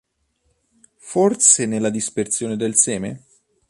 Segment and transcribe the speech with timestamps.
[0.97, 3.23] Forse nella dispersione del seme?